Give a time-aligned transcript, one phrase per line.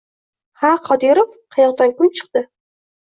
[0.61, 2.43] Ha Qodirov, qayoqdan kun chiqdi